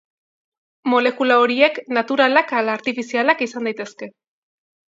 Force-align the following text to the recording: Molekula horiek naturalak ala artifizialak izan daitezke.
Molekula 0.93 1.37
horiek 1.43 1.77
naturalak 1.99 2.57
ala 2.63 2.75
artifizialak 2.81 3.47
izan 3.49 3.71
daitezke. 3.71 4.13